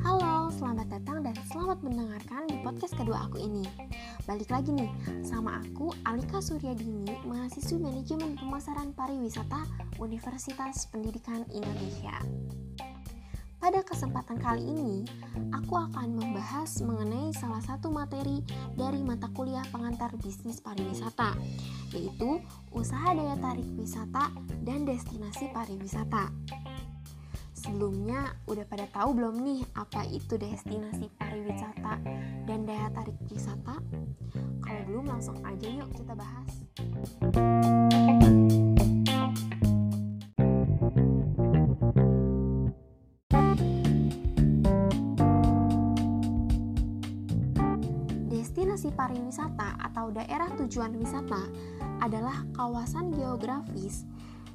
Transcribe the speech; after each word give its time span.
Halo, 0.00 0.48
selamat 0.48 0.88
datang 0.88 1.20
dan 1.20 1.36
selamat 1.52 1.84
mendengarkan 1.84 2.48
di 2.48 2.56
podcast 2.64 2.96
kedua 2.96 3.28
aku 3.28 3.36
ini. 3.36 3.68
Balik 4.24 4.48
lagi 4.48 4.72
nih, 4.72 4.88
sama 5.20 5.60
aku 5.60 5.92
Alika 6.08 6.40
Suryadini, 6.40 7.12
mahasiswi 7.28 7.76
Manajemen 7.76 8.40
Pemasaran 8.40 8.96
Pariwisata 8.96 9.68
Universitas 10.00 10.88
Pendidikan 10.88 11.44
Indonesia. 11.52 12.16
Pada 13.60 13.84
kesempatan 13.84 14.40
kali 14.40 14.64
ini, 14.64 15.04
aku 15.52 15.76
akan 15.76 16.16
membahas 16.48 16.80
mengenai 16.80 17.28
salah 17.36 17.60
satu 17.60 17.92
materi 17.92 18.40
dari 18.72 19.04
mata 19.04 19.28
kuliah 19.36 19.60
pengantar 19.68 20.16
bisnis 20.16 20.64
pariwisata, 20.64 21.36
yaitu 21.92 22.40
usaha 22.72 23.12
daya 23.12 23.36
tarik 23.36 23.68
wisata 23.76 24.32
dan 24.64 24.88
destinasi 24.88 25.52
pariwisata. 25.52 26.32
Sebelumnya, 27.52 28.32
udah 28.48 28.64
pada 28.64 28.88
tahu 28.88 29.12
belum 29.12 29.44
nih 29.44 29.60
apa 29.76 30.08
itu 30.08 30.40
destinasi 30.40 31.12
pariwisata 31.20 32.00
dan 32.48 32.64
daya 32.64 32.88
tarik 32.96 33.20
wisata? 33.28 33.84
Kalau 34.64 34.82
belum, 34.88 35.04
langsung 35.04 35.36
aja 35.44 35.68
yuk 35.68 35.92
kita 36.00 36.16
bahas. 36.16 36.64
Pariwisata 49.48 49.80
atau 49.80 50.12
daerah 50.12 50.50
tujuan 50.60 50.92
wisata 51.00 51.40
adalah 52.04 52.44
kawasan 52.52 53.10
geografis 53.16 54.04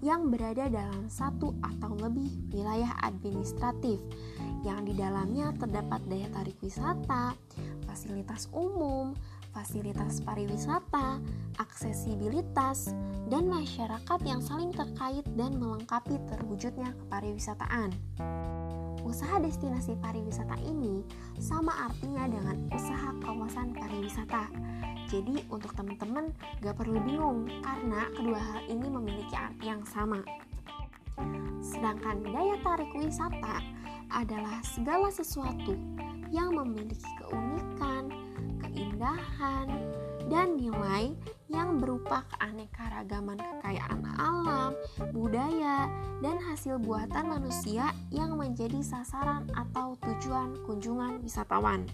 yang 0.00 0.30
berada 0.30 0.70
dalam 0.70 1.10
satu 1.10 1.58
atau 1.58 1.90
lebih 1.98 2.30
wilayah 2.54 2.94
administratif 3.02 3.98
yang 4.62 4.86
di 4.86 4.94
dalamnya 4.94 5.50
terdapat 5.58 5.98
daya 6.06 6.30
tarik 6.30 6.54
wisata, 6.62 7.34
fasilitas 7.82 8.46
umum, 8.54 9.12
fasilitas 9.50 10.22
pariwisata, 10.22 11.18
aksesibilitas, 11.58 12.94
dan 13.26 13.50
masyarakat 13.50 14.20
yang 14.22 14.38
saling 14.38 14.70
terkait 14.70 15.26
dan 15.34 15.58
melengkapi 15.58 16.14
terwujudnya 16.30 16.94
kepariwisataan. 16.94 17.90
Usaha 19.08 19.40
destinasi 19.40 19.96
pariwisata 20.04 20.60
ini 20.68 21.00
sama 21.40 21.88
artinya 21.88 22.28
dengan 22.28 22.60
usaha 22.68 23.16
kawasan 23.24 23.72
pariwisata. 23.72 24.52
Jadi 25.08 25.48
untuk 25.48 25.72
teman-teman 25.72 26.28
gak 26.60 26.76
perlu 26.76 27.00
bingung 27.00 27.48
karena 27.64 28.04
kedua 28.12 28.36
hal 28.36 28.60
ini 28.68 28.84
memiliki 28.92 29.32
arti 29.32 29.64
yang 29.72 29.80
sama. 29.88 30.20
Sedangkan 31.64 32.20
daya 32.28 32.60
tarik 32.60 32.92
wisata 32.92 33.64
adalah 34.12 34.60
segala 34.60 35.08
sesuatu 35.08 35.72
yang 36.28 36.52
memiliki 36.52 37.08
keunikan, 37.16 38.12
keindahan, 38.60 39.68
dan 40.28 40.60
nilai 40.60 41.16
yang 41.48 41.80
berupa 41.80 42.28
keanekaragaman 42.36 43.40
kekayaan 43.40 44.04
alam, 44.20 44.76
budaya, 45.16 45.88
dan 46.20 46.36
hasil 46.44 46.76
buatan 46.76 47.32
manusia 47.32 47.88
yang 48.12 48.36
menjadi 48.36 48.84
sasaran 48.84 49.48
atau 49.56 49.96
tujuan 50.04 50.60
kunjungan 50.68 51.24
wisatawan. 51.24 51.88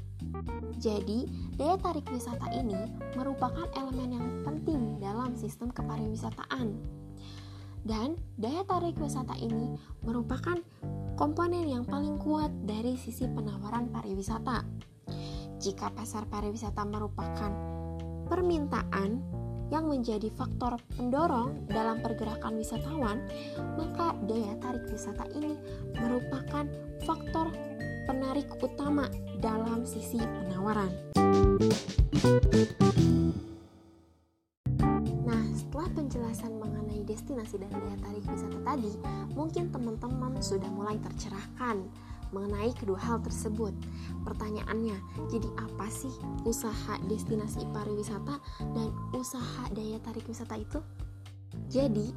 Jadi, 0.83 1.31
daya 1.55 1.79
tarik 1.79 2.11
wisata 2.11 2.51
ini 2.51 2.91
merupakan 3.15 3.71
elemen 3.79 4.19
yang 4.19 4.29
penting 4.43 4.99
dalam 4.99 5.39
sistem 5.39 5.71
kepariwisataan. 5.71 6.75
Dan 7.85 8.17
daya 8.41 8.65
tarik 8.67 8.99
wisata 8.99 9.39
ini 9.39 9.77
merupakan 10.03 10.59
komponen 11.15 11.69
yang 11.69 11.85
paling 11.87 12.19
kuat 12.19 12.51
dari 12.67 12.99
sisi 12.99 13.29
penawaran 13.31 13.93
pariwisata. 13.93 14.67
Jika 15.61 15.93
pasar 15.95 16.27
pariwisata 16.27 16.83
merupakan 16.83 17.53
permintaan 18.27 19.44
yang 19.75 19.91
menjadi 19.91 20.31
faktor 20.39 20.79
pendorong 20.95 21.67
dalam 21.67 21.99
pergerakan 21.99 22.63
wisatawan, 22.63 23.19
maka 23.75 24.15
daya 24.31 24.55
tarik 24.63 24.87
wisata 24.87 25.27
ini 25.35 25.59
merupakan 25.99 26.63
faktor 27.03 27.51
penarik 28.07 28.47
utama 28.63 29.11
dalam 29.43 29.83
sisi 29.83 30.23
penawaran. 30.23 30.95
Nah, 35.27 35.43
setelah 35.59 35.91
penjelasan 35.91 36.55
mengenai 36.55 37.03
destinasi 37.03 37.59
dan 37.59 37.75
daya 37.75 37.99
tarik 37.99 38.25
wisata 38.31 38.59
tadi, 38.63 38.95
mungkin 39.35 39.75
teman-teman 39.75 40.39
sudah 40.39 40.71
mulai 40.71 41.03
tercerahkan 41.03 41.83
mengenai 42.31 42.73
kedua 42.77 42.97
hal 43.01 43.19
tersebut. 43.21 43.75
Pertanyaannya, 44.25 44.97
jadi 45.29 45.49
apa 45.61 45.87
sih 45.91 46.13
usaha 46.47 46.97
destinasi 47.11 47.67
pariwisata 47.75 48.41
dan 48.73 48.89
usaha 49.13 49.69
daya 49.75 50.01
tarik 50.01 50.25
wisata 50.25 50.57
itu? 50.57 50.81
Jadi, 51.71 52.11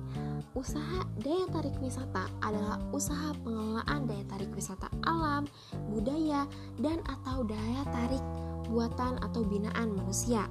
usaha 0.57 1.05
daya 1.21 1.45
tarik 1.53 1.77
wisata 1.81 2.25
adalah 2.41 2.81
usaha 2.89 3.33
pengelolaan 3.45 4.09
daya 4.09 4.25
tarik 4.29 4.51
wisata 4.53 4.89
alam, 5.05 5.45
budaya, 5.93 6.49
dan 6.81 7.01
atau 7.05 7.45
daya 7.45 7.83
tarik 7.89 8.23
buatan 8.67 9.17
atau 9.23 9.41
binaan 9.45 9.93
manusia. 9.93 10.45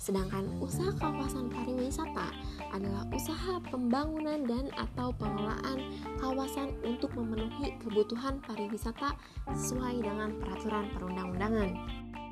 Sedangkan 0.00 0.48
usaha 0.58 0.90
kawasan 0.98 1.52
pariwisata 1.52 2.32
adalah 2.70 3.06
usaha 3.14 3.58
pembangunan 3.70 4.46
dan 4.46 4.70
atau 4.78 5.10
pengelolaan 5.18 5.90
kawasan 6.18 6.74
untuk 6.86 7.10
memenuhi 7.14 7.74
kebutuhan 7.82 8.38
pariwisata 8.46 9.14
sesuai 9.50 10.02
dengan 10.02 10.38
peraturan 10.38 10.90
perundang-undangan. 10.94 11.70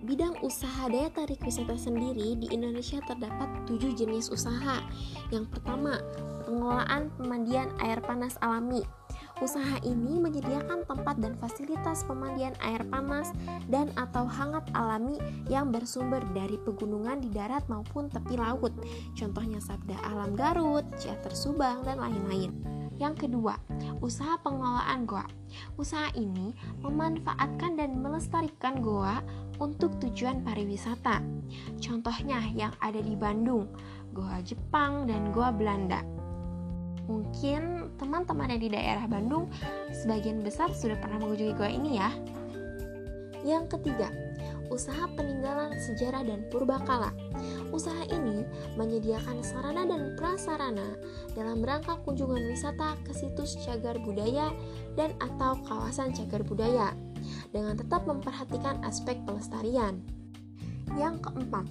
Bidang 0.07 0.39
usaha 0.47 0.87
daya 0.87 1.11
tarik 1.11 1.43
wisata 1.43 1.75
sendiri 1.75 2.39
di 2.39 2.47
Indonesia 2.55 3.03
terdapat 3.03 3.67
tujuh 3.67 3.99
jenis 3.99 4.31
usaha. 4.31 4.79
Yang 5.35 5.51
pertama, 5.59 5.99
pengelolaan 6.47 7.11
pemandian 7.19 7.75
air 7.83 7.99
panas 7.99 8.39
alami 8.39 8.87
Usaha 9.39 9.79
ini 9.87 10.19
menyediakan 10.19 10.83
tempat 10.83 11.15
dan 11.23 11.39
fasilitas 11.39 12.03
pemandian 12.03 12.59
air 12.59 12.83
panas 12.91 13.31
dan 13.71 13.87
atau 13.95 14.27
hangat 14.27 14.67
alami 14.75 15.23
yang 15.47 15.71
bersumber 15.71 16.19
dari 16.35 16.59
pegunungan 16.59 17.23
di 17.23 17.31
darat 17.31 17.63
maupun 17.71 18.11
tepi 18.11 18.35
laut. 18.35 18.75
Contohnya 19.15 19.63
Sabda 19.63 19.95
Alam 20.03 20.35
Garut, 20.35 20.83
Ciater 20.99 21.31
Subang, 21.31 21.87
dan 21.87 22.03
lain-lain. 22.03 22.51
Yang 22.99 23.31
kedua, 23.31 23.55
usaha 24.03 24.35
pengelolaan 24.43 25.07
goa. 25.07 25.23
Usaha 25.79 26.11
ini 26.19 26.51
memanfaatkan 26.83 27.79
dan 27.79 27.95
melestarikan 28.03 28.83
goa 28.83 29.23
untuk 29.63 30.03
tujuan 30.03 30.43
pariwisata. 30.43 31.23
Contohnya 31.79 32.43
yang 32.59 32.75
ada 32.83 32.99
di 32.99 33.15
Bandung, 33.15 33.71
Goa 34.11 34.43
Jepang 34.43 35.07
dan 35.07 35.31
Goa 35.31 35.55
Belanda. 35.55 36.18
Mungkin 37.09 37.97
teman-teman 37.97 38.53
yang 38.53 38.63
di 38.63 38.71
daerah 38.71 39.09
Bandung 39.09 39.49
sebagian 39.91 40.45
besar 40.45 40.71
sudah 40.77 41.01
pernah 41.01 41.19
mengunjungi 41.25 41.55
gua 41.57 41.73
ini 41.73 41.97
ya. 41.97 42.13
Yang 43.49 43.81
ketiga, 43.81 44.13
usaha 44.69 45.09
peninggalan 45.17 45.73
sejarah 45.81 46.21
dan 46.25 46.45
purbakala. 46.53 47.17
Usaha 47.73 48.05
ini 48.13 48.45
menyediakan 48.77 49.41
sarana 49.41 49.89
dan 49.89 50.13
prasarana 50.21 50.97
dalam 51.33 51.65
rangka 51.65 51.97
kunjungan 52.05 52.45
wisata 52.53 52.97
ke 53.05 53.13
situs 53.17 53.57
cagar 53.65 53.97
budaya 54.05 54.53
dan 54.97 55.17
atau 55.21 55.57
kawasan 55.65 56.13
cagar 56.13 56.45
budaya 56.45 56.93
dengan 57.53 57.77
tetap 57.77 58.05
memperhatikan 58.05 58.81
aspek 58.85 59.17
pelestarian. 59.25 60.01
Yang 60.97 61.29
keempat, 61.29 61.69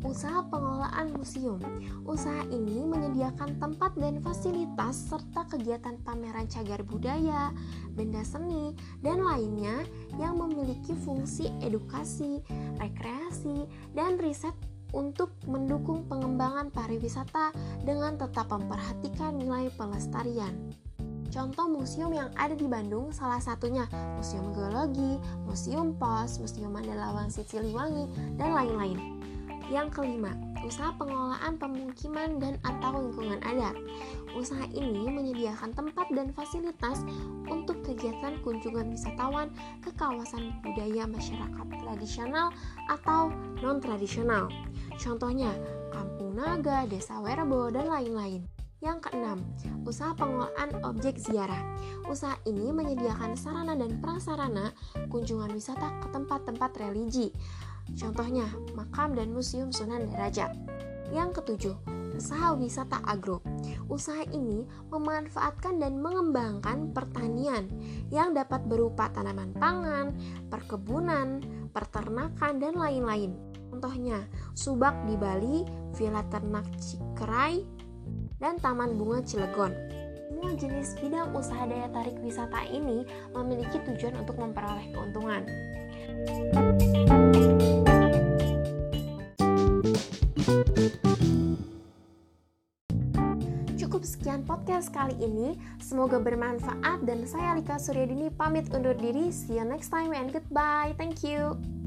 usaha 0.00 0.44
pengelolaan 0.48 1.12
museum. 1.12 1.60
Usaha 2.08 2.44
ini 2.48 2.84
menyediakan 2.84 3.60
tempat 3.60 3.92
dan 4.00 4.20
fasilitas 4.24 4.96
serta 5.12 5.44
kegiatan 5.48 6.00
pameran 6.00 6.48
cagar 6.48 6.80
budaya, 6.84 7.52
benda 7.92 8.24
seni, 8.24 8.72
dan 9.04 9.20
lainnya 9.20 9.84
yang 10.16 10.40
memiliki 10.40 10.96
fungsi 11.04 11.52
edukasi, 11.60 12.40
rekreasi, 12.80 13.68
dan 13.92 14.16
riset 14.16 14.56
untuk 14.90 15.30
mendukung 15.46 16.02
pengembangan 16.10 16.72
pariwisata 16.74 17.54
dengan 17.86 18.18
tetap 18.18 18.50
memperhatikan 18.50 19.38
nilai 19.38 19.70
pelestarian. 19.78 20.74
Contoh 21.30 21.70
museum 21.70 22.10
yang 22.10 22.26
ada 22.34 22.58
di 22.58 22.66
Bandung 22.66 23.14
salah 23.14 23.38
satunya 23.38 23.86
Museum 24.18 24.50
Geologi, 24.50 25.14
Museum 25.46 25.94
Pos, 25.94 26.42
Museum 26.42 26.74
Mandala 26.74 27.14
Wangsit 27.14 27.46
Siliwangi, 27.46 28.10
dan 28.34 28.50
lain-lain. 28.50 28.98
Yang 29.70 30.02
kelima, 30.02 30.34
usaha 30.66 30.90
pengelolaan 30.98 31.54
pemukiman 31.54 32.42
dan 32.42 32.58
atau 32.66 32.98
lingkungan 32.98 33.38
adat. 33.46 33.78
Usaha 34.34 34.66
ini 34.74 35.06
menyediakan 35.06 35.70
tempat 35.70 36.10
dan 36.10 36.34
fasilitas 36.34 37.06
untuk 37.46 37.78
kegiatan 37.86 38.34
kunjungan 38.42 38.90
wisatawan 38.90 39.46
ke 39.78 39.94
kawasan 39.94 40.50
budaya 40.66 41.06
masyarakat 41.06 41.66
tradisional 41.86 42.50
atau 42.90 43.30
non-tradisional. 43.62 44.50
Contohnya, 44.98 45.54
Kampung 45.94 46.34
Naga, 46.34 46.90
Desa 46.90 47.22
Werebo, 47.22 47.70
dan 47.70 47.86
lain-lain. 47.86 48.42
Yang 48.80 49.12
keenam, 49.12 49.44
usaha 49.84 50.16
pengelolaan 50.16 50.72
objek 50.88 51.20
ziarah. 51.20 51.60
Usaha 52.08 52.40
ini 52.48 52.72
menyediakan 52.72 53.36
sarana 53.36 53.76
dan 53.76 54.00
prasarana 54.00 54.72
kunjungan 55.12 55.52
wisata 55.52 56.00
ke 56.00 56.08
tempat-tempat 56.08 56.80
religi. 56.80 57.28
Contohnya, 57.96 58.46
makam 58.72 59.14
dan 59.16 59.34
museum 59.34 59.74
Sunan 59.74 60.08
Derajat. 60.10 60.54
Yang 61.10 61.42
ketujuh, 61.42 61.76
usaha 62.14 62.54
wisata 62.54 63.02
agro. 63.02 63.42
Usaha 63.90 64.22
ini 64.30 64.62
memanfaatkan 64.94 65.82
dan 65.82 65.98
mengembangkan 65.98 66.94
pertanian 66.94 67.66
yang 68.14 68.30
dapat 68.30 68.62
berupa 68.70 69.10
tanaman 69.10 69.50
pangan, 69.58 70.14
perkebunan, 70.46 71.42
peternakan, 71.74 72.62
dan 72.62 72.74
lain-lain. 72.78 73.34
Contohnya, 73.70 74.22
Subak 74.54 74.94
di 75.06 75.18
Bali, 75.18 75.66
Villa 75.98 76.22
Ternak 76.30 76.66
Cikerai, 76.78 77.62
dan 78.38 78.56
Taman 78.58 78.94
Bunga 78.94 79.22
Cilegon. 79.26 79.74
Semua 80.30 80.56
jenis 80.56 80.96
bidang 80.96 81.36
usaha 81.36 81.68
daya 81.68 81.90
tarik 81.92 82.16
wisata 82.24 82.64
ini 82.64 83.04
memiliki 83.36 83.76
tujuan 83.84 84.16
untuk 84.24 84.40
memperoleh 84.40 84.88
keuntungan. 84.94 85.44
Cukup 93.80 94.04
sekian 94.04 94.46
podcast 94.46 94.92
kali 94.94 95.16
ini. 95.18 95.58
Semoga 95.82 96.22
bermanfaat 96.22 97.02
dan 97.08 97.26
saya 97.26 97.58
Lika 97.58 97.80
Suryadini 97.80 98.30
pamit 98.30 98.68
undur 98.70 98.94
diri. 98.94 99.34
See 99.34 99.58
you 99.58 99.66
next 99.66 99.90
time 99.90 100.14
and 100.14 100.30
goodbye. 100.30 100.94
Thank 100.94 101.26
you. 101.26 101.79